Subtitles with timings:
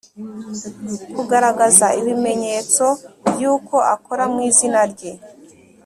[1.13, 2.85] kugaragaza ibimenyetso
[3.31, 5.11] by uko akora mu izina ze